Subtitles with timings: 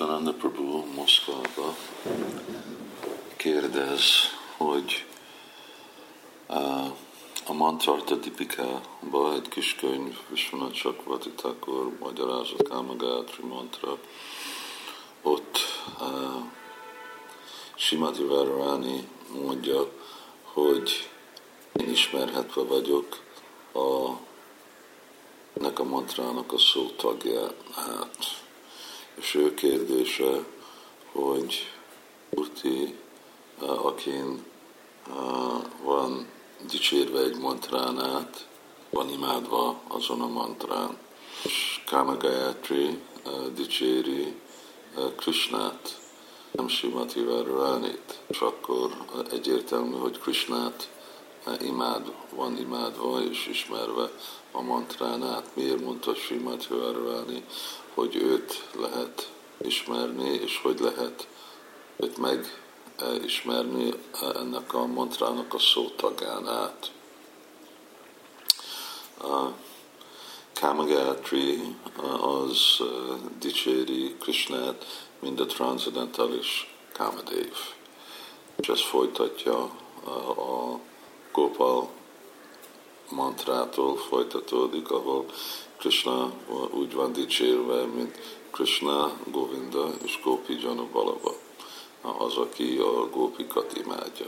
[0.00, 1.76] Krishnananda Prabhu Moszkvába
[3.36, 4.02] kérdez,
[4.56, 5.06] hogy
[7.46, 13.98] a Mantrarta Dipika-ba egy kis könyv, Vishwanath Chakravarti Thakur magyarázat Kámagátri mantra,
[15.22, 15.58] ott
[16.00, 16.42] uh,
[17.74, 18.24] Simati
[19.44, 19.92] mondja,
[20.42, 21.10] hogy
[21.72, 23.18] én ismerhetve vagyok
[23.72, 24.10] a,
[25.60, 26.86] nek a mantrának a szó
[29.32, 30.44] tagja, hát és ő kérdése,
[31.12, 31.68] hogy
[32.30, 32.94] Urti,
[33.58, 34.44] akin
[35.82, 36.26] van
[36.70, 38.46] dicsérve egy mantrán át,
[38.90, 40.98] van imádva azon a mantrán.
[41.44, 42.98] És Kama Gayatri
[43.54, 44.34] dicséri
[45.16, 46.00] Krishnát,
[46.50, 48.90] nem Simati Várvánit, és akkor
[49.30, 50.88] egyértelmű, hogy Krishnát
[51.60, 54.10] imád, van imádva és ismerve
[54.52, 55.50] a mantrán át.
[55.54, 57.44] Miért mondta Simati Várváni,
[57.94, 59.32] hogy őt lehet
[59.62, 61.28] ismerni, és hogy lehet
[61.96, 63.94] őt megismerni
[64.34, 66.92] ennek a mantrának a szótagán át.
[69.22, 69.48] A
[72.20, 72.82] az
[73.38, 77.52] dicséri Krishnát, mint a transzendentális Kamadev.
[78.56, 79.62] És ez folytatja
[80.36, 80.78] a
[81.32, 81.88] Gopal
[83.10, 85.24] mantrától folytatódik, ahol
[85.78, 86.32] Krishna
[86.70, 88.18] úgy van dicsérve, mint
[88.50, 91.34] Krishna, Govinda és Gopi Janu Balaba,
[92.18, 94.26] az, aki a gópikat imádja.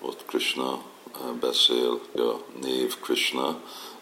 [0.00, 0.82] Ott Krishna
[1.14, 3.60] eh, beszél, a név Krishna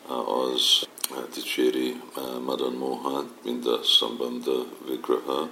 [0.08, 0.88] eh, az
[1.34, 5.48] dicséri eh, Madan Mohan, mind a Sambandha Vigraha,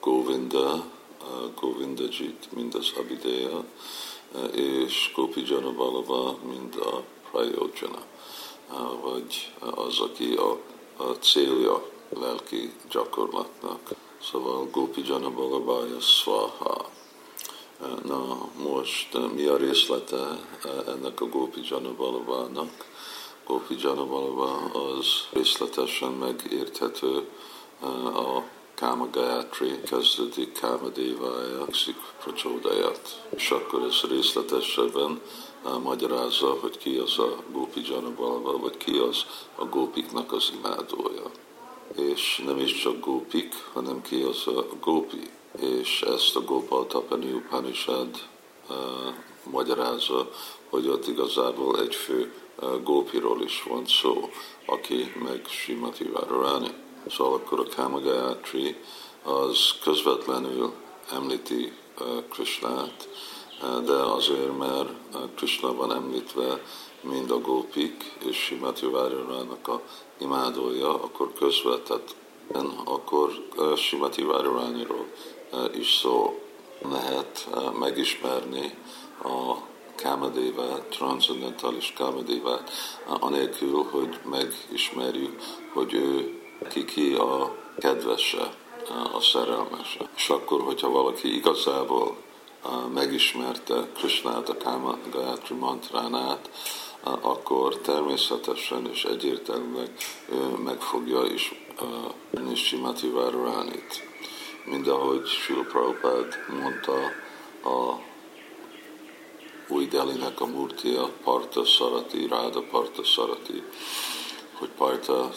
[0.00, 0.84] Govinda,
[1.60, 3.64] Govinda Jit, mind az Abideya,
[4.54, 8.02] és Gopi Janu Balaba, mind a Prayojana
[9.02, 10.58] vagy az, aki a,
[10.96, 13.94] a célja lelki gyakorlatnak.
[14.22, 16.90] Szóval Gopi Jana Bhagavaya Svaha.
[18.04, 20.38] Na most mi a részlete
[20.86, 21.94] ennek a Gopi Jana?
[23.46, 24.06] Gopi Jana
[24.72, 27.28] az részletesen megérthető
[28.14, 28.42] a
[28.84, 33.26] Káma Gayatri kezdődik Káma Devája, Szik Pracsódaját.
[33.36, 35.20] És akkor ez részletesebben
[35.82, 39.24] magyarázza, hogy ki az a Gópi Janabalva, vagy ki az
[39.54, 41.30] a gópiknak az imádója.
[41.96, 45.30] És nem is csak gópik, hanem ki az a gópi.
[45.60, 48.08] És ezt a Gopal Tapani Upanishad
[48.68, 48.76] uh,
[49.50, 50.30] magyarázza,
[50.70, 54.30] hogy ott igazából egy fő uh, gópiról is van szó,
[54.66, 56.82] aki meg Simati Várarani.
[57.08, 58.76] Szóval akkor a Kamagayatri
[59.22, 60.72] az közvetlenül
[61.12, 61.72] említi
[62.30, 63.08] Krishnát,
[63.84, 64.88] de azért, mert
[65.36, 66.62] Krishna van említve,
[67.00, 69.80] mind a gópik és Simati Várirának a
[70.18, 73.30] imádója, akkor közvetetten, akkor
[73.76, 75.06] Simati Várirániról
[75.74, 76.40] is szó
[76.90, 77.48] lehet
[77.78, 78.74] megismerni
[79.22, 79.54] a
[79.94, 82.70] Kámadévát, transzendentális Kámadévát,
[83.20, 85.40] anélkül, hogy megismerjük,
[85.72, 86.38] hogy ő
[86.70, 88.54] ki, ki a kedvese,
[89.14, 90.10] a szerelmese.
[90.16, 92.16] És akkor, hogyha valaki igazából
[92.94, 96.50] megismerte Krishnát, a Káma Gayatri mantránát,
[97.20, 99.92] akkor természetesen és egyértelműen
[100.64, 101.54] meg fogja is
[102.54, 104.08] Simati Várvánit.
[104.64, 106.94] Mind ahogy Srila Prabhupád mondta
[107.64, 108.00] a
[109.68, 113.62] új Delinek a Murtia, Parta Sarati, Ráda Parta Sarati,
[114.54, 115.30] hogy Parta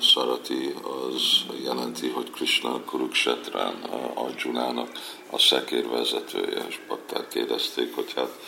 [0.00, 1.22] Sarati az
[1.62, 3.74] jelenti, hogy Krishna Kuruksetrán
[4.14, 4.88] Arjunának
[5.30, 8.38] a szekér vezetője, és bakták kérdezték, hogy hát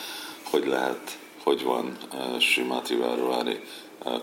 [0.50, 1.97] hogy lehet, hogy van
[2.39, 3.61] Simati Várovári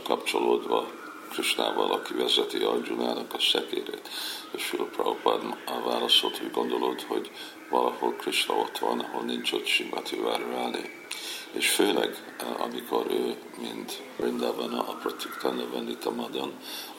[0.03, 0.98] kapcsolódva
[1.29, 4.09] Krishnával, aki vezeti Arjunának a szekérét.
[4.51, 5.41] És Sula Prabhupád
[5.85, 7.31] válaszolt, hogy gondolod, hogy
[7.69, 10.97] valahol Krishna ott van, ahol nincs ott Simati Várovári
[11.51, 16.53] és főleg amikor ő, mint Brindavana, a Pratiktana Vandita Madan,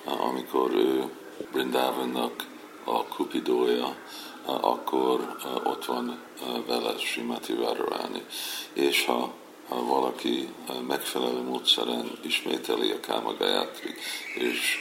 [0.04, 1.04] amikor ő
[1.52, 2.46] Brindavannak
[2.84, 3.96] a kupidója,
[4.44, 6.20] akkor ott van
[6.66, 8.24] vele Simati Várváni.
[8.72, 9.32] És ha
[9.74, 10.48] valaki
[10.86, 13.94] megfelelő módszeren ismételi a Káma Gayatri,
[14.34, 14.78] és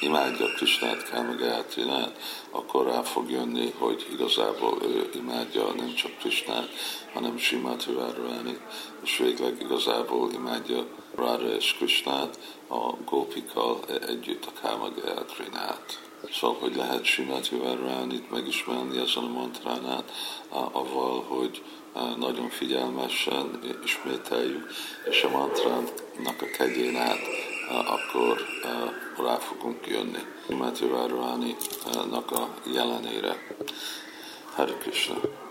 [0.00, 2.18] imádja Krisnát, Káma Gayatrinát,
[2.50, 6.68] akkor rá fog jönni, hogy igazából ő imádja nem csak Krisnát,
[7.12, 8.58] hanem Simát Várváni,
[9.02, 10.86] és végleg igazából imádja
[11.16, 12.38] Rára és Krisnát
[12.68, 16.05] a gópikkal együtt a Káma Gayatrinát.
[16.32, 20.12] Szóval, hogy lehet Simát Várvánit megismerni ezen a mantránát,
[20.72, 21.62] avval, hogy
[22.16, 24.70] nagyon figyelmesen ismételjük,
[25.10, 27.18] és a mantrának a kegyén át
[27.68, 28.40] akkor
[29.16, 30.18] rá fogunk jönni.
[30.48, 33.46] Matthew Várváni-nak a jelenére.
[34.54, 35.45] Hare Krishna.